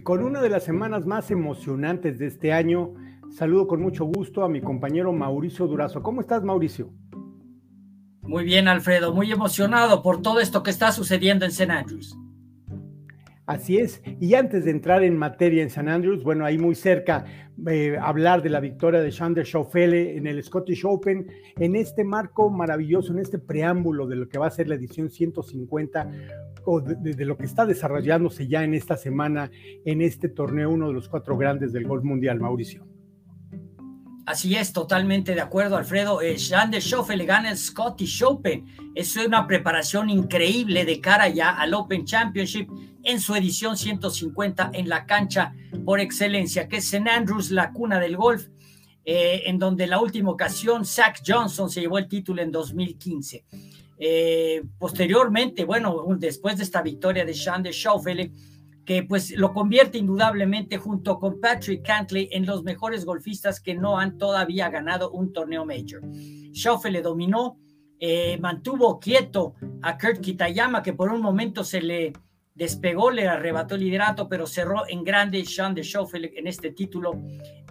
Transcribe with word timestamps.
con 0.00 0.24
una 0.24 0.40
de 0.40 0.48
las 0.50 0.64
semanas 0.64 1.06
más 1.06 1.30
emocionantes 1.30 2.18
de 2.18 2.26
este 2.26 2.52
año, 2.52 2.94
saludo 3.30 3.66
con 3.66 3.80
mucho 3.80 4.04
gusto 4.04 4.42
a 4.42 4.48
mi 4.48 4.60
compañero 4.60 5.12
Mauricio 5.12 5.66
Durazo. 5.66 6.02
¿Cómo 6.02 6.20
estás, 6.20 6.42
Mauricio? 6.42 6.90
Muy 8.22 8.44
bien, 8.44 8.68
Alfredo, 8.68 9.12
muy 9.12 9.30
emocionado 9.30 10.02
por 10.02 10.22
todo 10.22 10.40
esto 10.40 10.62
que 10.62 10.70
está 10.70 10.92
sucediendo 10.92 11.44
en 11.44 11.50
St. 11.50 11.70
Andrews. 11.70 12.16
Así 13.46 13.76
es. 13.76 14.02
Y 14.20 14.34
antes 14.34 14.64
de 14.64 14.70
entrar 14.70 15.04
en 15.04 15.18
materia 15.18 15.62
en 15.62 15.68
St. 15.68 15.90
Andrews, 15.90 16.24
bueno, 16.24 16.46
ahí 16.46 16.56
muy 16.56 16.74
cerca, 16.74 17.26
eh, 17.68 17.96
hablar 18.00 18.42
de 18.42 18.48
la 18.48 18.58
victoria 18.58 19.00
de 19.00 19.10
Shander 19.10 19.44
Schaufele 19.44 20.16
en 20.16 20.26
el 20.26 20.42
Scottish 20.42 20.84
Open, 20.86 21.26
en 21.58 21.76
este 21.76 22.04
marco 22.04 22.48
maravilloso, 22.48 23.12
en 23.12 23.18
este 23.18 23.38
preámbulo 23.38 24.06
de 24.06 24.16
lo 24.16 24.28
que 24.28 24.38
va 24.38 24.46
a 24.46 24.50
ser 24.50 24.68
la 24.68 24.76
edición 24.76 25.10
150 25.10 26.10
o 26.64 26.80
de, 26.80 27.24
lo 27.26 27.36
que 27.36 27.44
está 27.44 27.66
desarrollándose 27.66 28.48
ya 28.48 28.64
en 28.64 28.72
esta 28.72 28.96
semana 28.96 29.50
en 29.84 30.00
este 30.00 30.30
torneo, 30.30 30.70
uno 30.70 30.88
de 30.88 30.94
los 30.94 31.10
cuatro 31.10 31.36
grandes 31.36 31.74
del 31.74 31.86
golf 31.86 32.02
mundial, 32.02 32.40
Mauricio. 32.40 32.86
Así 34.24 34.56
es, 34.56 34.72
totalmente 34.72 35.34
de 35.34 35.42
acuerdo, 35.42 35.76
Alfredo. 35.76 36.22
Eh, 36.22 36.36
Shander 36.38 36.82
le 37.14 37.26
gana 37.26 37.50
el 37.50 37.58
Scottish 37.58 38.22
Open. 38.22 38.64
Es 38.94 39.14
una 39.18 39.46
preparación 39.46 40.08
increíble 40.08 40.86
de 40.86 40.98
cara 40.98 41.28
ya 41.28 41.50
al 41.50 41.74
Open 41.74 42.06
Championship 42.06 42.70
en 43.04 43.20
su 43.20 43.34
edición 43.34 43.76
150 43.76 44.70
en 44.72 44.88
la 44.88 45.06
cancha 45.06 45.54
por 45.84 46.00
excelencia, 46.00 46.68
que 46.68 46.78
es 46.78 46.84
St. 46.84 47.08
Andrews, 47.08 47.50
la 47.50 47.72
cuna 47.72 48.00
del 48.00 48.16
golf, 48.16 48.48
eh, 49.04 49.42
en 49.46 49.58
donde 49.58 49.86
la 49.86 50.00
última 50.00 50.30
ocasión 50.30 50.84
Zach 50.84 51.20
Johnson 51.26 51.68
se 51.68 51.82
llevó 51.82 51.98
el 51.98 52.08
título 52.08 52.42
en 52.42 52.50
2015. 52.50 53.44
Eh, 53.98 54.62
posteriormente, 54.78 55.64
bueno, 55.64 56.06
después 56.18 56.56
de 56.56 56.64
esta 56.64 56.82
victoria 56.82 57.24
de 57.24 57.32
Shander 57.32 57.72
Schaufele, 57.72 58.32
que 58.84 59.02
pues 59.02 59.30
lo 59.36 59.52
convierte 59.52 59.98
indudablemente 59.98 60.78
junto 60.78 61.18
con 61.18 61.40
Patrick 61.40 61.86
Cantley 61.86 62.28
en 62.32 62.44
los 62.44 62.64
mejores 62.64 63.04
golfistas 63.04 63.60
que 63.60 63.74
no 63.74 63.98
han 63.98 64.18
todavía 64.18 64.68
ganado 64.68 65.10
un 65.10 65.32
torneo 65.32 65.64
major. 65.64 66.02
Schaufele 66.52 67.00
dominó, 67.00 67.58
eh, 67.98 68.38
mantuvo 68.38 68.98
quieto 68.98 69.54
a 69.82 69.96
Kurt 69.96 70.20
Kitayama, 70.20 70.82
que 70.82 70.92
por 70.92 71.10
un 71.10 71.22
momento 71.22 71.64
se 71.64 71.80
le 71.80 72.12
despegó, 72.54 73.10
le 73.10 73.28
arrebató 73.28 73.74
el 73.74 73.82
liderato, 73.82 74.28
pero 74.28 74.46
cerró 74.46 74.88
en 74.88 75.04
grande 75.04 75.44
Sean 75.44 75.74
de 75.74 75.82
Schaufele 75.82 76.32
en 76.36 76.46
este 76.46 76.70
título 76.70 77.20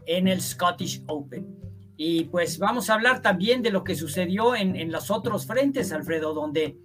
en 0.06 0.28
el 0.28 0.42
Scottish 0.42 1.04
Open. 1.08 1.48
Y 1.96 2.26
pues 2.26 2.58
vamos 2.60 2.90
a 2.90 2.96
hablar 2.96 3.22
también 3.22 3.62
de 3.62 3.72
lo 3.72 3.84
que 3.84 3.96
sucedió 3.96 4.56
en, 4.56 4.76
en 4.76 4.92
los 4.92 5.10
otros 5.10 5.46
frentes, 5.46 5.94
Alfredo, 5.94 6.34
donde 6.34 6.78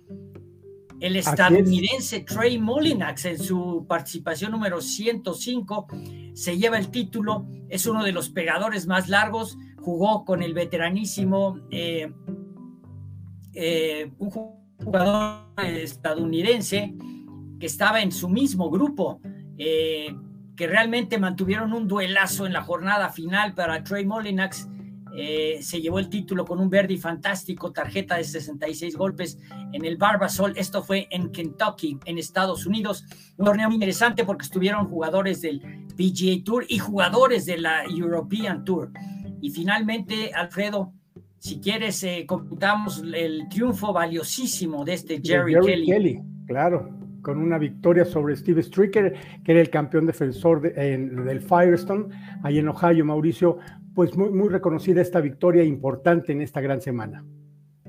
el 1.00 1.16
estadounidense 1.16 2.20
Trey 2.20 2.58
Molinax 2.58 3.24
en 3.24 3.38
su 3.38 3.86
participación 3.88 4.52
número 4.52 4.80
105 4.80 5.86
se 6.34 6.58
lleva 6.58 6.78
el 6.78 6.90
título, 6.90 7.46
es 7.68 7.86
uno 7.86 8.04
de 8.04 8.12
los 8.12 8.30
pegadores 8.30 8.86
más 8.86 9.08
largos, 9.08 9.56
jugó 9.80 10.24
con 10.24 10.42
el 10.42 10.54
veteranísimo, 10.54 11.60
eh, 11.70 12.12
eh, 13.54 14.10
un 14.18 14.30
jugador 14.30 15.44
estadounidense 15.56 16.94
que 17.58 17.66
estaba 17.66 18.00
en 18.02 18.12
su 18.12 18.28
mismo 18.28 18.70
grupo, 18.70 19.20
eh, 19.56 20.14
que 20.56 20.66
realmente 20.66 21.18
mantuvieron 21.18 21.72
un 21.72 21.86
duelazo 21.88 22.46
en 22.46 22.52
la 22.52 22.62
jornada 22.62 23.10
final 23.10 23.54
para 23.54 23.82
Trey 23.84 24.04
Molinax 24.04 24.68
eh, 25.20 25.58
se 25.62 25.80
llevó 25.80 25.98
el 25.98 26.08
título 26.08 26.44
con 26.44 26.60
un 26.60 26.70
verde 26.70 26.96
fantástico, 26.96 27.72
tarjeta 27.72 28.16
de 28.16 28.24
66 28.24 28.96
golpes 28.96 29.38
en 29.72 29.84
el 29.84 29.96
Barbasol. 29.96 30.52
Esto 30.56 30.82
fue 30.82 31.08
en 31.10 31.30
Kentucky, 31.30 31.98
en 32.04 32.18
Estados 32.18 32.66
Unidos. 32.66 33.04
Un 33.36 33.46
torneo 33.46 33.66
muy 33.66 33.74
interesante 33.74 34.24
porque 34.24 34.44
estuvieron 34.44 34.88
jugadores 34.88 35.40
del 35.40 35.60
PGA 35.96 36.44
Tour 36.44 36.66
y 36.68 36.78
jugadores 36.78 37.46
de 37.46 37.58
la 37.58 37.82
European 37.84 38.64
Tour. 38.64 38.92
Y 39.40 39.50
finalmente, 39.50 40.32
Alfredo, 40.32 40.92
si 41.38 41.58
quieres, 41.60 42.02
eh, 42.04 42.24
comentamos 42.24 43.02
el 43.12 43.48
triunfo 43.48 43.92
valiosísimo 43.92 44.84
de 44.84 44.94
este 44.94 45.20
Jerry, 45.20 45.54
Kelly. 45.84 46.20
Claro, 46.46 46.97
con 47.28 47.42
una 47.42 47.58
victoria 47.58 48.06
sobre 48.06 48.34
Steve 48.36 48.62
Stricker, 48.62 49.14
que 49.44 49.52
era 49.52 49.60
el 49.60 49.68
campeón 49.68 50.06
defensor 50.06 50.62
del 50.62 51.42
Firestone, 51.42 52.06
ahí 52.42 52.56
en 52.56 52.68
Ohio, 52.68 53.04
Mauricio 53.04 53.58
pues 53.94 54.16
muy, 54.16 54.30
muy 54.30 54.48
reconocida 54.48 55.02
esta 55.02 55.20
victoria 55.20 55.62
importante 55.62 56.32
en 56.32 56.40
esta 56.40 56.62
gran 56.62 56.80
semana. 56.80 57.22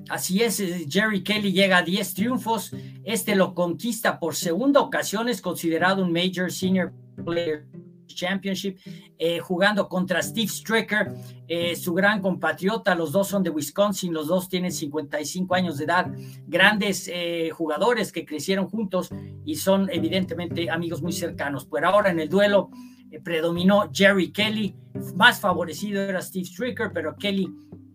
Así 0.10 0.44
es, 0.44 0.60
eh, 0.60 0.86
Jerry 0.90 1.24
Kelly 1.24 1.54
llega 1.54 1.78
a 1.78 1.84
10 1.84 2.16
triunfos, 2.16 2.76
este 3.06 3.34
lo 3.38 3.56
conquista 3.56 4.20
por 4.20 4.36
segunda 4.36 4.82
ocasión, 4.82 5.30
es 5.30 5.40
considerado 5.40 6.04
un 6.04 6.12
Major 6.12 6.52
Senior 6.52 6.92
Player 7.24 7.66
Championship, 8.14 8.78
eh, 9.18 9.40
jugando 9.40 9.88
contra 9.88 10.22
Steve 10.22 10.48
Stricker, 10.48 11.12
eh, 11.48 11.76
su 11.76 11.94
gran 11.94 12.22
compatriota, 12.22 12.96
los 12.96 13.12
dos 13.12 13.28
son 13.28 13.44
de 13.44 13.50
Wisconsin, 13.50 14.14
los 14.14 14.28
dos 14.28 14.50
tienen 14.50 14.72
55 14.72 15.56
años 15.56 15.78
de 15.78 15.86
edad, 15.86 16.12
grandes 16.48 17.10
jugadores 17.54 18.12
que 18.12 18.26
crecieron 18.26 18.68
juntos 18.68 19.10
y 19.46 19.56
son 19.56 19.90
evidentemente 19.92 20.70
amigos 20.70 21.02
muy 21.02 21.14
cercanos. 21.14 21.66
Pero 21.66 21.88
ahora 21.88 22.12
en 22.12 22.20
el 22.20 22.30
duelo 22.30 22.70
eh, 23.12 23.20
predominó 23.20 23.90
Jerry 23.92 24.32
Kelly, 24.32 24.76
más 25.16 25.40
favorecido 25.40 26.02
era 26.02 26.22
Steve 26.22 26.46
Stricker, 26.46 26.92
pero 26.94 27.16
Kelly 27.16 27.50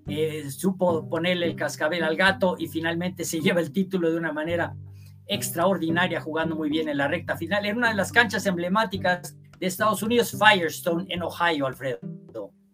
eh, 0.08 0.50
supo 0.50 1.08
ponerle 1.08 1.46
el 1.46 1.56
cascabel 1.56 2.02
al 2.02 2.16
gato 2.16 2.56
y 2.58 2.66
finalmente 2.66 3.24
se 3.24 3.40
lleva 3.42 3.60
el 3.60 3.72
título 3.72 4.10
de 4.10 4.16
una 4.16 4.32
manera 4.32 4.74
extraordinaria, 5.26 6.20
jugando 6.20 6.56
muy 6.56 6.68
bien 6.68 6.88
en 6.88 6.98
la 6.98 7.08
recta 7.08 7.36
final. 7.36 7.64
Era 7.64 7.76
una 7.76 7.88
de 7.88 7.94
las 7.94 8.12
canchas 8.12 8.44
emblemáticas 8.46 9.36
de 9.58 9.66
Estados 9.66 10.02
Unidos, 10.02 10.36
Firestone, 10.38 11.06
en 11.08 11.22
Ohio, 11.22 11.66
Alfredo. 11.66 12.00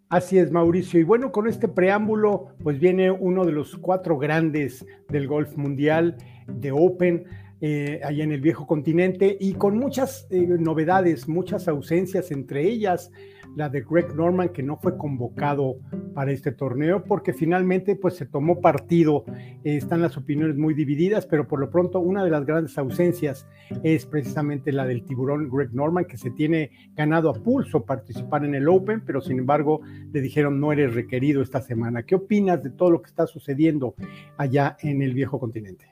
Así 0.09 0.39
es, 0.39 0.51
Mauricio. 0.51 0.99
Y 0.99 1.05
bueno, 1.05 1.31
con 1.31 1.47
este 1.47 1.69
preámbulo, 1.69 2.49
pues 2.63 2.81
viene 2.81 3.11
uno 3.11 3.45
de 3.45 3.53
los 3.53 3.77
cuatro 3.77 4.19
grandes 4.19 4.85
del 5.09 5.29
golf 5.29 5.57
mundial, 5.57 6.17
de 6.49 6.73
Open 6.73 7.25
eh, 7.61 8.01
allá 8.03 8.25
en 8.25 8.33
el 8.33 8.41
viejo 8.41 8.67
continente 8.67 9.37
y 9.39 9.53
con 9.53 9.79
muchas 9.79 10.27
eh, 10.31 10.41
novedades, 10.59 11.29
muchas 11.29 11.69
ausencias, 11.69 12.31
entre 12.31 12.67
ellas 12.67 13.13
la 13.57 13.69
de 13.69 13.83
Greg 13.83 14.15
Norman, 14.15 14.51
que 14.51 14.63
no 14.63 14.77
fue 14.77 14.97
convocado 14.97 15.77
para 16.15 16.33
este 16.33 16.53
torneo 16.53 17.05
porque 17.05 17.33
finalmente 17.33 17.97
pues 17.97 18.15
se 18.15 18.27
tomó 18.27 18.61
partido. 18.61 19.25
Eh, 19.65 19.77
están 19.77 20.03
las 20.03 20.17
opiniones 20.17 20.57
muy 20.57 20.75
divididas, 20.75 21.27
pero 21.27 21.47
por 21.47 21.61
lo 21.61 21.71
pronto 21.71 22.01
una 22.01 22.25
de 22.25 22.31
las 22.31 22.45
grandes 22.47 22.77
ausencias 22.79 23.47
es 23.83 24.07
precisamente 24.07 24.73
la 24.73 24.87
del 24.87 25.05
tiburón 25.05 25.49
Greg 25.51 25.75
Norman, 25.75 26.05
que 26.05 26.17
se 26.17 26.31
tiene 26.31 26.71
ganado 26.95 27.31
a 27.31 27.35
pulso 27.35 27.85
participar 27.85 28.45
en 28.45 28.55
el 28.55 28.69
Open, 28.69 29.03
pero 29.05 29.21
sin 29.21 29.39
embargo 29.39 29.81
le 30.13 30.21
dijeron 30.21 30.61
no 30.61 30.73
eres 30.73 30.95
requerido 30.95 31.43
esta 31.43 31.61
semana. 31.61 32.03
¿Qué 32.03 32.15
opinas 32.15 32.63
de 32.63 32.71
todo 32.71 32.91
lo 32.91 33.03
que 33.03 33.09
está 33.09 33.27
sucediendo 33.27 33.95
allá 34.37 34.77
en 34.81 35.03
el 35.03 35.15
viejo 35.15 35.39
continente? 35.39 35.90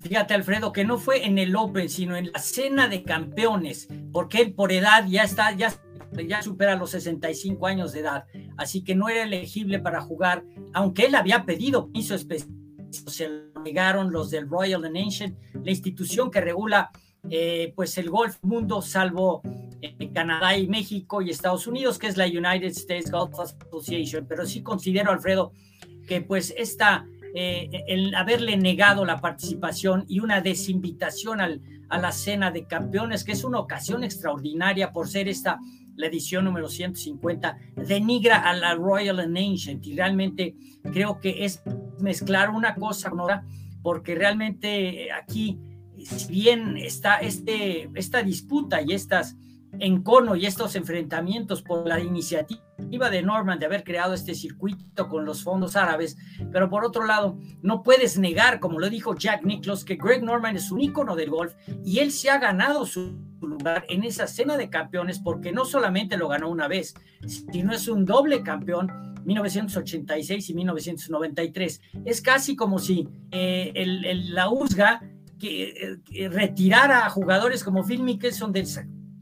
Fíjate, 0.00 0.34
Alfredo, 0.34 0.72
que 0.72 0.84
no 0.84 0.98
fue 0.98 1.26
en 1.26 1.38
el 1.38 1.54
Open, 1.54 1.88
sino 1.88 2.16
en 2.16 2.32
la 2.32 2.38
cena 2.38 2.88
de 2.88 3.02
campeones, 3.02 3.88
porque 4.12 4.40
él 4.40 4.54
por 4.54 4.72
edad 4.72 5.06
ya 5.06 5.24
está, 5.24 5.52
ya, 5.52 5.70
supera 6.42 6.76
los 6.76 6.90
65 6.90 7.66
años 7.66 7.92
de 7.92 8.00
edad, 8.00 8.24
así 8.56 8.82
que 8.82 8.94
no 8.94 9.08
era 9.08 9.24
elegible 9.24 9.78
para 9.78 10.00
jugar, 10.00 10.44
aunque 10.72 11.06
él 11.06 11.14
había 11.14 11.44
pedido 11.44 11.90
piso 11.92 12.14
especial, 12.14 12.50
se 12.90 13.28
lo 13.28 13.62
negaron 13.62 14.10
los 14.10 14.30
del 14.30 14.48
Royal 14.48 14.84
and 14.84 14.96
Ancient, 14.96 15.38
la 15.62 15.70
institución 15.70 16.30
que 16.30 16.40
regula 16.40 16.90
eh, 17.28 17.72
pues 17.76 17.98
el 17.98 18.08
golf 18.08 18.38
mundo, 18.42 18.80
salvo 18.80 19.42
eh, 19.82 20.10
Canadá 20.12 20.56
y 20.56 20.66
México 20.66 21.20
y 21.20 21.30
Estados 21.30 21.66
Unidos, 21.66 21.98
que 21.98 22.06
es 22.06 22.16
la 22.16 22.26
United 22.26 22.68
States 22.68 23.10
Golf 23.10 23.38
Association. 23.38 24.26
Pero 24.26 24.46
sí 24.46 24.62
considero, 24.62 25.10
Alfredo, 25.10 25.52
que 26.08 26.22
pues 26.22 26.54
esta 26.56 27.06
eh, 27.34 27.84
el 27.88 28.14
haberle 28.14 28.56
negado 28.56 29.04
la 29.04 29.20
participación 29.20 30.04
y 30.08 30.20
una 30.20 30.40
desinvitación 30.40 31.40
al, 31.40 31.60
a 31.88 31.98
la 31.98 32.12
cena 32.12 32.50
de 32.50 32.66
campeones, 32.66 33.24
que 33.24 33.32
es 33.32 33.44
una 33.44 33.58
ocasión 33.58 34.04
extraordinaria 34.04 34.92
por 34.92 35.08
ser 35.08 35.28
esta 35.28 35.58
la 36.00 36.06
edición 36.06 36.44
número 36.44 36.68
150, 36.68 37.58
denigra 37.76 38.38
a 38.38 38.54
la 38.54 38.74
Royal 38.74 39.20
and 39.20 39.36
Ancient 39.36 39.86
y 39.86 39.94
realmente 39.94 40.56
creo 40.92 41.20
que 41.20 41.44
es 41.44 41.62
mezclar 42.00 42.50
una 42.50 42.74
cosa 42.74 43.10
con 43.10 43.20
otra, 43.20 43.44
porque 43.82 44.14
realmente 44.14 45.12
aquí, 45.12 45.58
si 46.02 46.32
bien 46.32 46.76
está 46.76 47.18
este, 47.18 47.90
esta 47.94 48.22
disputa 48.22 48.80
y 48.82 48.92
estas 48.92 49.36
encono 49.78 50.34
y 50.34 50.46
estos 50.46 50.74
enfrentamientos 50.74 51.62
por 51.62 51.86
la 51.86 52.00
iniciativa 52.00 52.62
de 53.10 53.22
Norman 53.22 53.58
de 53.58 53.66
haber 53.66 53.84
creado 53.84 54.14
este 54.14 54.34
circuito 54.34 55.08
con 55.08 55.24
los 55.24 55.42
fondos 55.42 55.76
árabes, 55.76 56.16
pero 56.52 56.68
por 56.68 56.84
otro 56.84 57.06
lado, 57.06 57.38
no 57.62 57.82
puedes 57.82 58.18
negar, 58.18 58.60
como 58.60 58.78
lo 58.78 58.90
dijo 58.90 59.14
Jack 59.14 59.44
Nicklaus, 59.44 59.84
que 59.84 59.96
Greg 59.96 60.22
Norman 60.22 60.56
es 60.56 60.70
un 60.70 60.80
ícono 60.80 61.16
del 61.16 61.30
golf 61.30 61.54
y 61.84 62.00
él 62.00 62.12
se 62.12 62.30
ha 62.30 62.38
ganado 62.38 62.84
su 62.84 63.18
lugar 63.40 63.84
en 63.88 64.04
esa 64.04 64.26
cena 64.26 64.56
de 64.56 64.68
campeones 64.68 65.18
porque 65.18 65.52
no 65.52 65.64
solamente 65.64 66.16
lo 66.16 66.28
ganó 66.28 66.50
una 66.50 66.68
vez, 66.68 66.94
sino 67.26 67.72
es 67.72 67.88
un 67.88 68.04
doble 68.04 68.42
campeón 68.42 68.90
1986 69.24 70.50
y 70.50 70.54
1993. 70.54 71.80
Es 72.04 72.20
casi 72.20 72.56
como 72.56 72.78
si 72.78 73.08
eh, 73.30 73.72
el, 73.74 74.34
la 74.34 74.50
USGA 74.50 75.02
que, 75.38 75.98
eh, 76.12 76.28
retirara 76.28 77.06
a 77.06 77.10
jugadores 77.10 77.64
como 77.64 77.84
Phil 77.84 78.02
Mickelson 78.02 78.52
del 78.52 78.66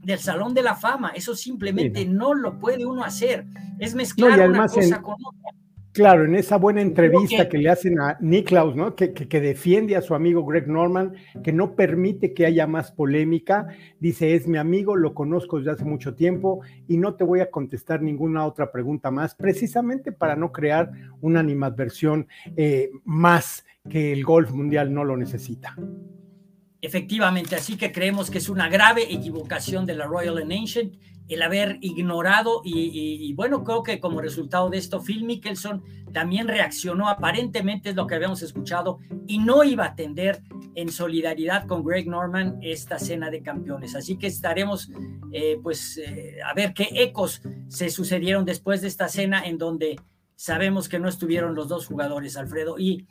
del 0.09 0.19
Salón 0.19 0.53
de 0.53 0.63
la 0.63 0.75
Fama. 0.75 1.11
Eso 1.15 1.35
simplemente 1.35 2.05
no 2.05 2.33
lo 2.33 2.59
puede 2.59 2.85
uno 2.85 3.03
hacer. 3.03 3.45
Es 3.77 3.93
mezclar 3.93 4.49
una 4.49 4.67
cosa 4.67 5.01
con 5.01 5.13
otra. 5.13 5.51
Claro, 5.91 6.23
en 6.23 6.35
esa 6.35 6.57
buena 6.57 6.81
entrevista 6.81 7.49
que, 7.49 7.57
le 7.57 7.69
hacen 7.69 7.99
a 7.99 8.15
Niklaus, 8.21 8.75
¿no? 8.75 8.95
Que, 8.95 9.11
que, 9.11 9.41
defiende 9.41 9.95
a 9.95 10.01
su 10.01 10.13
amigo 10.13 10.45
Greg 10.45 10.67
Norman, 10.67 11.13
que 11.43 11.51
no 11.51 11.75
permite 11.75 12.33
que 12.33 12.45
haya 12.45 12.67
más 12.67 12.91
polémica, 12.91 13.67
dice, 13.99 14.35
es 14.35 14.47
mi 14.47 14.57
amigo, 14.59 14.95
lo 14.95 15.13
conozco 15.13 15.57
desde 15.57 15.71
hace 15.71 15.85
mucho 15.85 16.13
tiempo 16.13 16.61
y 16.87 16.97
no 16.97 17.15
te 17.15 17.23
voy 17.23 17.39
a 17.41 17.49
contestar 17.49 18.01
ninguna 18.01 18.45
otra 18.45 18.71
pregunta 18.71 19.09
más, 19.09 19.33
precisamente 19.33 20.11
para 20.11 20.35
no 20.35 20.51
crear 20.51 20.91
una 21.21 21.39
animadversión 21.39 22.27
eh, 22.55 22.91
más 23.03 23.65
que 23.89 24.13
el 24.13 24.23
golf 24.23 24.51
mundial 24.51 24.93
no 24.93 25.03
lo 25.03 25.17
necesita. 25.17 25.75
Efectivamente, 26.81 27.55
así 27.55 27.75
que 27.75 27.91
creemos 27.91 28.29
que 28.29 28.37
es 28.37 28.47
una 28.47 28.69
grave 28.69 29.13
equivocación 29.13 29.85
de 29.85 29.95
la 29.95 30.05
Royal 30.05 30.37
and 30.37 30.53
Ancient 30.53 30.95
el 31.29 31.43
haber 31.43 31.77
ignorado 31.81 32.61
y, 32.65 33.31
bueno, 33.33 33.63
creo 33.63 33.83
que 33.83 33.99
como 33.99 34.19
resultado 34.19 34.69
de 34.69 34.79
esto, 34.79 34.99
Phil 35.01 35.25
Mickelson 35.25 35.83
también 36.11 36.47
reaccionó, 36.47 37.07
aparentemente 37.07 37.91
es 37.91 37.95
lo 37.95 38.07
que 38.07 38.15
habíamos 38.15 38.41
escuchado, 38.41 38.97
y 39.27 39.37
no 39.37 39.63
iba 39.63 39.85
a 39.85 39.89
atender 39.89 40.41
en 40.73 40.91
solidaridad 40.91 41.67
con 41.67 41.83
Greg 41.83 42.07
Norman 42.07 42.57
esta 42.63 42.97
cena 42.97 43.29
de 43.29 43.43
campeones. 43.43 43.95
Así 43.95 44.17
que 44.17 44.25
estaremos, 44.25 44.89
eh, 45.31 45.59
pues, 45.61 45.97
eh, 45.97 46.37
a 46.43 46.55
ver 46.55 46.73
qué 46.73 46.89
ecos 46.93 47.43
se 47.67 47.91
sucedieron 47.91 48.43
después 48.43 48.81
de 48.81 48.87
esta 48.87 49.07
cena 49.07 49.45
en 49.45 49.59
donde 49.59 49.97
sabemos 50.35 50.89
que 50.89 50.97
no 50.97 51.07
estuvieron 51.09 51.53
los 51.53 51.67
dos 51.67 51.85
jugadores, 51.85 52.37
Alfredo, 52.37 52.79
y 52.79 53.05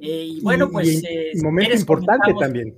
eh, 0.00 0.24
y 0.26 0.40
bueno, 0.42 0.70
pues... 0.70 1.02
Y, 1.02 1.40
momento 1.42 1.74
importante 1.74 2.34
también. 2.38 2.74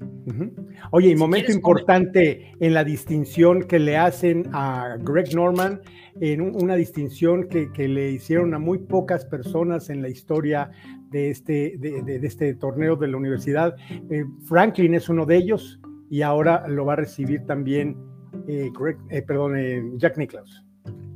Oye, 0.90 1.10
y 1.10 1.16
momento 1.16 1.52
importante 1.52 2.52
en 2.60 2.74
la 2.74 2.84
distinción 2.84 3.62
que 3.62 3.78
le 3.78 3.96
hacen 3.96 4.44
a 4.52 4.96
Greg 5.00 5.34
Norman, 5.34 5.80
en 6.20 6.40
una 6.40 6.74
distinción 6.76 7.48
que, 7.48 7.88
le 7.88 8.12
hicieron 8.12 8.54
a 8.54 8.58
muy 8.58 8.78
pocas 8.78 9.24
personas 9.24 9.90
en 9.90 10.02
la 10.02 10.08
historia 10.08 10.70
de 11.10 11.30
este, 11.30 11.76
de, 11.78 12.20
este 12.22 12.54
torneo 12.54 12.96
de 12.96 13.08
la 13.08 13.16
universidad. 13.16 13.74
Eh, 14.10 14.24
Franklin 14.44 14.94
es 14.94 15.08
uno 15.08 15.26
de 15.26 15.36
ellos 15.36 15.80
y 16.10 16.22
ahora 16.22 16.66
lo 16.68 16.84
va 16.84 16.94
a 16.94 16.96
recibir 16.96 17.44
también 17.46 17.96
eh, 18.48 18.70
perdón, 19.26 19.98
Jack 19.98 20.18
Nicklaus. 20.18 20.65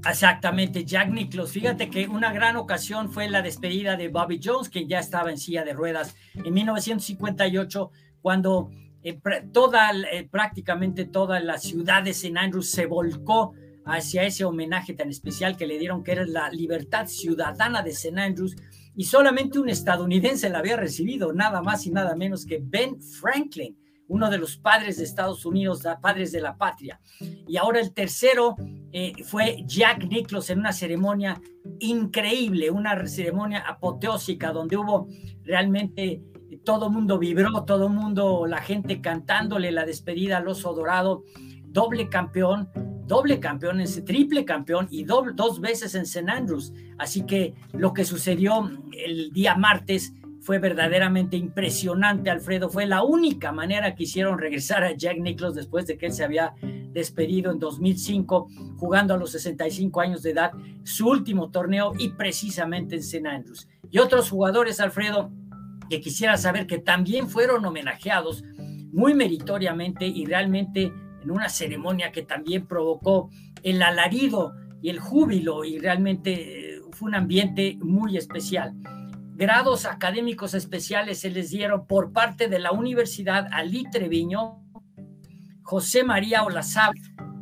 Exactamente, 0.09 0.85
Jack 0.85 1.11
Nicklaus. 1.11 1.53
Fíjate 1.53 1.91
que 1.91 2.09
una 2.09 2.33
gran 2.33 2.57
ocasión 2.57 3.11
fue 3.11 3.29
la 3.29 3.43
despedida 3.43 3.97
de 3.97 4.09
Bobby 4.09 4.41
Jones, 4.43 4.71
que 4.71 4.87
ya 4.87 4.99
estaba 4.99 5.31
en 5.31 5.39
silla 5.39 5.63
de 5.63 5.75
ruedas 5.75 6.17
en 6.35 6.55
1958, 6.55 7.91
cuando 8.23 8.71
eh, 9.03 9.21
toda, 9.53 9.91
eh, 10.13 10.27
prácticamente 10.31 11.05
toda 11.05 11.41
la 11.41 11.59
ciudad 11.59 12.03
de 12.03 12.11
St. 12.11 12.39
Andrews 12.39 12.71
se 12.71 12.87
volcó 12.87 13.53
hacia 13.85 14.25
ese 14.25 14.45
homenaje 14.45 14.95
tan 14.95 15.11
especial 15.11 15.57
que 15.57 15.67
le 15.67 15.79
dieron, 15.79 16.03
que 16.03 16.13
era 16.13 16.27
la 16.27 16.51
libertad 16.51 17.07
ciudadana 17.07 17.83
de 17.83 17.91
St. 17.91 18.19
Andrews, 18.19 18.57
y 18.97 19.05
solamente 19.05 19.59
un 19.59 19.69
estadounidense 19.69 20.49
la 20.49 20.61
había 20.61 20.77
recibido, 20.77 21.33
nada 21.33 21.63
más 21.63 21.87
y 21.87 21.91
nada 21.91 22.17
menos 22.17 22.47
que 22.47 22.59
Ben 22.63 23.01
Franklin 23.01 23.77
uno 24.11 24.29
de 24.29 24.39
los 24.39 24.57
padres 24.57 24.97
de 24.97 25.05
Estados 25.05 25.47
Unidos, 25.47 25.85
padres 26.03 26.33
de 26.33 26.41
la 26.41 26.57
patria. 26.57 27.01
Y 27.47 27.57
ahora 27.57 27.79
el 27.79 27.95
tercero 27.95 28.57
eh, 28.93 29.13
fue 29.25 29.63
Jack 29.67 30.05
Nicklaus 30.05 30.51
en 30.51 30.61
una 30.61 30.73
ceremonia 30.73 31.41
increíble, 31.79 32.71
una 32.71 33.07
ceremonia 33.07 33.61
apoteósica 33.61 34.53
donde 34.53 34.77
hubo 34.77 35.09
realmente 35.45 36.23
todo 36.65 36.91
mundo 36.91 37.19
vibró, 37.19 37.65
todo 37.65 37.89
mundo, 37.89 38.47
la 38.47 38.61
gente 38.61 39.01
cantándole 39.01 39.71
la 39.73 39.87
despedida 39.87 40.39
al 40.39 40.49
oso 40.49 40.75
dorado, 40.75 41.25
doble 41.65 42.09
campeón, 42.09 42.69
doble 43.07 43.41
campeón, 43.41 43.83
triple 44.05 44.45
campeón 44.45 44.89
y 44.91 45.05
dos 45.05 45.61
veces 45.61 45.95
en 45.95 46.03
St. 46.03 46.31
Andrews. 46.31 46.73
Así 46.99 47.25
que 47.25 47.55
lo 47.73 47.93
que 47.93 48.05
sucedió 48.05 48.71
el 48.93 49.33
día 49.33 49.55
martes 49.55 50.13
fue 50.41 50.59
verdaderamente 50.59 51.37
impresionante, 51.37 52.31
Alfredo. 52.31 52.69
Fue 52.71 52.87
la 52.87 53.03
única 53.03 53.53
manera 53.53 53.95
que 53.95 54.05
hicieron 54.05 54.39
regresar 54.39 54.85
a 54.85 54.93
Jack 54.93 55.19
Nicklaus 55.19 55.55
después 55.55 55.87
de 55.87 55.99
que 55.99 56.07
él 56.07 56.13
se 56.13 56.25
había 56.25 56.55
despedido 56.93 57.53
en 57.53 57.59
2005, 57.59 58.49
jugando 58.77 59.15
a 59.15 59.17
los 59.17 59.33
65 59.33 60.01
años 60.01 60.23
de 60.23 60.31
edad, 60.31 60.53
su 60.85 61.09
último 61.09 61.51
torneo 61.51 61.93
y 61.99 62.11
precisamente 62.11 62.97
en 62.97 63.01
St. 63.01 63.29
Andrews. 63.29 63.69
Y 63.91 63.99
otros 63.99 64.31
jugadores, 64.31 64.81
Alfredo, 64.81 65.31
que 65.89 66.01
quisiera 66.01 66.37
saber 66.37 66.67
que 66.67 66.79
también 66.79 67.29
fueron 67.29 67.65
homenajeados 67.65 68.45
muy 68.93 69.15
meritoriamente 69.15 70.07
y 70.07 70.25
realmente 70.27 70.93
en 71.23 71.31
una 71.31 71.49
ceremonia 71.49 72.13
que 72.13 72.23
también 72.23 72.67
provocó 72.67 73.31
el 73.63 73.83
alarido 73.83 74.55
y 74.83 74.89
el 74.89 74.99
júbilo 74.99 75.65
y 75.65 75.79
realmente 75.79 76.77
eh, 76.77 76.81
fue 76.93 77.09
un 77.09 77.15
ambiente 77.15 77.77
muy 77.81 78.17
especial 78.17 78.75
grados 79.41 79.87
académicos 79.87 80.53
especiales 80.53 81.21
se 81.21 81.31
les 81.31 81.49
dieron 81.49 81.87
por 81.87 82.13
parte 82.13 82.49
de 82.49 82.59
la 82.59 82.73
Universidad 82.73 83.49
Ali 83.53 83.85
Treviño, 83.91 84.63
José 85.71 86.03
María 86.03 86.43
Olazab, 86.43 86.93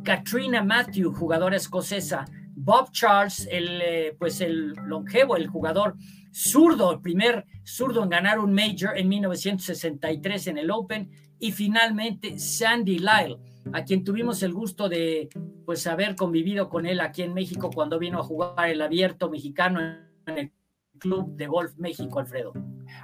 Katrina 0.03 0.61
Matthew, 0.63 1.11
jugadora 1.11 1.55
escocesa, 1.55 2.25
Bob 2.53 2.91
Charles, 2.91 3.49
el, 3.51 3.81
eh, 3.81 4.15
pues 4.19 4.39
el 4.39 4.73
longevo, 4.85 5.35
el 5.35 5.47
jugador 5.47 5.95
zurdo, 6.31 6.91
el 6.91 7.01
primer 7.01 7.47
zurdo 7.65 8.03
en 8.03 8.09
ganar 8.09 8.37
un 8.37 8.53
major 8.53 8.95
en 8.95 9.09
1963 9.09 10.45
en 10.45 10.59
el 10.59 10.69
Open, 10.69 11.09
y 11.39 11.51
finalmente 11.53 12.37
Sandy 12.37 12.99
Lyle, 12.99 13.39
a 13.73 13.83
quien 13.83 14.03
tuvimos 14.03 14.43
el 14.43 14.53
gusto 14.53 14.87
de 14.89 15.29
pues 15.65 15.87
haber 15.87 16.15
convivido 16.15 16.69
con 16.69 16.85
él 16.85 17.01
aquí 17.01 17.23
en 17.23 17.33
México 17.33 17.71
cuando 17.73 17.97
vino 17.97 18.19
a 18.19 18.23
jugar 18.23 18.69
el 18.69 18.83
abierto 18.83 19.31
mexicano 19.31 19.79
en 20.27 20.37
el 20.37 20.51
Club 20.99 21.35
de 21.35 21.47
Golf 21.47 21.75
México, 21.77 22.19
Alfredo. 22.19 22.53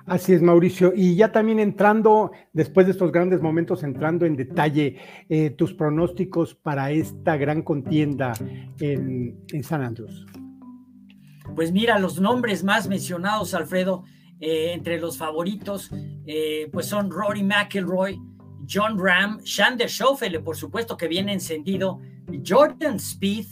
Así 0.05 0.33
es, 0.33 0.41
Mauricio. 0.41 0.93
Y 0.95 1.15
ya 1.15 1.31
también 1.31 1.59
entrando, 1.59 2.31
después 2.53 2.85
de 2.85 2.91
estos 2.91 3.11
grandes 3.11 3.41
momentos, 3.41 3.83
entrando 3.83 4.25
en 4.25 4.35
detalle, 4.35 4.97
eh, 5.29 5.49
tus 5.49 5.73
pronósticos 5.73 6.53
para 6.53 6.91
esta 6.91 7.37
gran 7.37 7.63
contienda 7.63 8.33
en, 8.79 9.63
San 9.63 9.81
Andrés. 9.81 10.25
Pues 11.55 11.71
mira, 11.71 11.97
los 11.97 12.19
nombres 12.19 12.63
más 12.63 12.87
mencionados, 12.87 13.55
Alfredo, 13.55 14.03
eh, 14.39 14.73
entre 14.73 14.99
los 14.99 15.17
favoritos, 15.17 15.91
eh, 16.27 16.69
pues 16.71 16.85
son 16.85 17.09
Rory 17.09 17.43
McIlroy, 17.43 18.19
John 18.69 18.99
Ram, 18.99 19.39
Shander 19.43 19.89
Schoffele, 19.89 20.39
por 20.39 20.55
supuesto 20.55 20.97
que 20.97 21.07
viene 21.07 21.33
encendido, 21.33 21.99
Jordan 22.45 22.99
Spieth, 22.99 23.49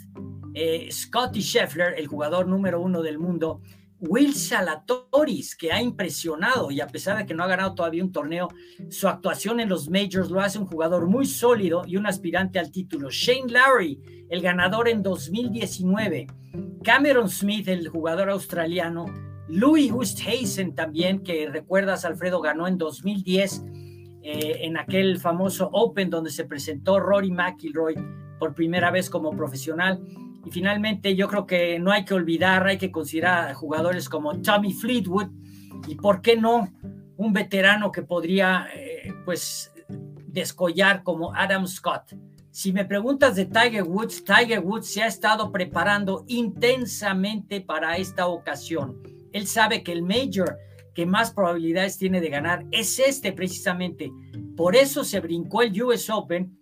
Scotty 0.91 1.41
Scheffler, 1.41 1.95
el 1.97 2.05
jugador 2.05 2.47
número 2.47 2.79
uno 2.79 3.01
del 3.01 3.17
mundo, 3.17 3.61
Will 4.07 4.33
Salatoris, 4.33 5.55
que 5.55 5.71
ha 5.71 5.81
impresionado 5.81 6.71
y 6.71 6.81
a 6.81 6.87
pesar 6.87 7.17
de 7.17 7.25
que 7.25 7.33
no 7.33 7.43
ha 7.43 7.47
ganado 7.47 7.73
todavía 7.73 8.03
un 8.03 8.11
torneo, 8.11 8.49
su 8.89 9.07
actuación 9.07 9.61
en 9.61 9.69
los 9.69 9.89
majors 9.89 10.29
lo 10.29 10.41
hace 10.41 10.59
un 10.59 10.65
jugador 10.65 11.07
muy 11.07 11.25
sólido 11.25 11.83
y 11.85 11.95
un 11.95 12.05
aspirante 12.05 12.59
al 12.59 12.71
título. 12.71 13.09
Shane 13.09 13.51
Lowry, 13.51 14.27
el 14.29 14.41
ganador 14.41 14.89
en 14.89 15.03
2019. 15.03 16.27
Cameron 16.83 17.29
Smith, 17.29 17.67
el 17.69 17.87
jugador 17.87 18.29
australiano. 18.29 19.05
Louis 19.47 19.91
Oosthuizen 19.91 20.75
también, 20.75 21.23
que 21.23 21.47
recuerdas, 21.49 22.03
Alfredo, 22.03 22.41
ganó 22.41 22.67
en 22.67 22.77
2010 22.77 23.63
eh, 24.21 24.59
en 24.61 24.77
aquel 24.77 25.19
famoso 25.19 25.69
Open 25.71 26.09
donde 26.09 26.29
se 26.29 26.45
presentó 26.45 26.99
Rory 26.99 27.31
McIlroy 27.31 27.95
por 28.39 28.53
primera 28.53 28.91
vez 28.91 29.09
como 29.09 29.31
profesional. 29.31 30.01
Y 30.45 30.51
finalmente 30.51 31.15
yo 31.15 31.27
creo 31.27 31.45
que 31.45 31.79
no 31.79 31.91
hay 31.91 32.05
que 32.05 32.13
olvidar, 32.13 32.65
hay 32.67 32.77
que 32.77 32.91
considerar 32.91 33.53
jugadores 33.53 34.09
como 34.09 34.41
Tommy 34.41 34.73
Fleetwood 34.73 35.29
y 35.87 35.95
por 35.95 36.21
qué 36.21 36.35
no 36.35 36.69
un 37.17 37.33
veterano 37.33 37.91
que 37.91 38.01
podría 38.01 38.67
eh, 38.75 39.13
pues 39.25 39.71
descollar 40.27 41.03
como 41.03 41.33
Adam 41.33 41.67
Scott. 41.67 42.15
Si 42.51 42.71
me 42.71 42.85
preguntas 42.85 43.35
de 43.35 43.45
Tiger 43.45 43.83
Woods, 43.83 44.23
Tiger 44.23 44.59
Woods 44.59 44.87
se 44.87 45.01
ha 45.01 45.07
estado 45.07 45.51
preparando 45.51 46.23
intensamente 46.27 47.61
para 47.61 47.97
esta 47.97 48.27
ocasión. 48.27 49.01
Él 49.31 49.47
sabe 49.47 49.83
que 49.83 49.91
el 49.91 50.03
Major 50.03 50.57
que 50.93 51.05
más 51.05 51.31
probabilidades 51.31 51.97
tiene 51.97 52.21
de 52.21 52.29
ganar 52.29 52.65
es 52.71 52.99
este 52.99 53.31
precisamente. 53.31 54.11
Por 54.55 54.75
eso 54.75 55.03
se 55.03 55.19
brincó 55.19 55.63
el 55.63 55.81
US 55.81 56.09
Open 56.09 56.55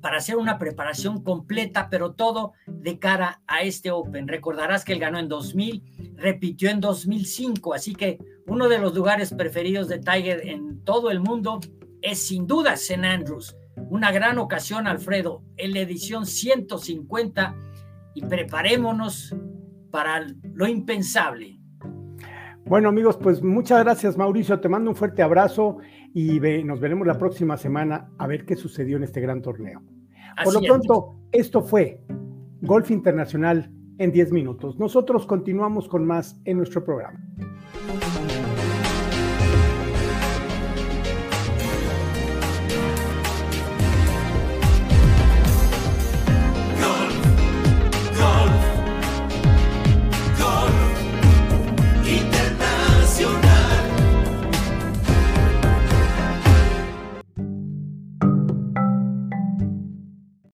para 0.00 0.18
hacer 0.18 0.36
una 0.36 0.58
preparación 0.58 1.22
completa, 1.22 1.88
pero 1.90 2.14
todo 2.14 2.52
de 2.80 2.98
cara 2.98 3.42
a 3.46 3.62
este 3.62 3.90
Open. 3.90 4.26
Recordarás 4.26 4.84
que 4.84 4.92
él 4.92 5.00
ganó 5.00 5.18
en 5.18 5.28
2000, 5.28 6.14
repitió 6.16 6.70
en 6.70 6.80
2005, 6.80 7.74
así 7.74 7.94
que 7.94 8.18
uno 8.46 8.68
de 8.68 8.78
los 8.78 8.94
lugares 8.94 9.32
preferidos 9.32 9.88
de 9.88 9.98
Tiger 9.98 10.46
en 10.46 10.82
todo 10.84 11.10
el 11.10 11.20
mundo 11.20 11.60
es 12.02 12.26
sin 12.26 12.46
duda 12.46 12.74
St. 12.74 13.06
Andrews. 13.06 13.56
Una 13.90 14.12
gran 14.12 14.38
ocasión, 14.38 14.86
Alfredo, 14.86 15.42
en 15.56 15.74
la 15.74 15.80
edición 15.80 16.26
150 16.26 17.54
y 18.14 18.22
preparémonos 18.22 19.34
para 19.90 20.26
lo 20.54 20.66
impensable. 20.66 21.58
Bueno 22.64 22.88
amigos, 22.88 23.18
pues 23.20 23.42
muchas 23.42 23.82
gracias 23.82 24.16
Mauricio, 24.16 24.60
te 24.60 24.68
mando 24.68 24.90
un 24.90 24.96
fuerte 24.96 25.22
abrazo 25.22 25.78
y 26.14 26.38
nos 26.64 26.78
veremos 26.78 27.06
la 27.06 27.18
próxima 27.18 27.56
semana 27.56 28.10
a 28.16 28.26
ver 28.26 28.44
qué 28.44 28.54
sucedió 28.54 28.96
en 28.96 29.02
este 29.02 29.20
gran 29.20 29.42
torneo. 29.42 29.82
Por 30.44 30.54
lo 30.54 30.60
pronto, 30.60 31.16
Esto 31.32 31.62
fue 31.62 32.00
Golf 32.62 32.90
Internacional 32.90 33.72
en 33.98 34.12
10 34.12 34.32
minutos. 34.32 34.78
Nosotros 34.78 35.26
continuamos 35.26 35.88
con 35.88 36.06
más 36.06 36.40
en 36.44 36.58
nuestro 36.58 36.84
programa. 36.84 37.18